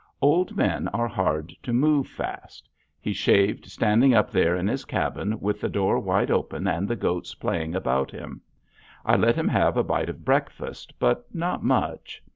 [0.19, 2.67] Old men are hard to move fast.
[2.99, 6.95] He shaved standing up there in his cabin with the door wide open and the
[6.95, 8.41] goats playing about him.
[9.05, 12.23] I let him have a bite of breakfast, but not much.